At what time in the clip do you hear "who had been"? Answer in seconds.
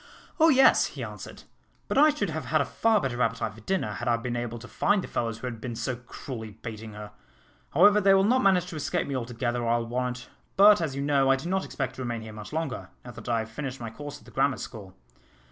5.37-5.75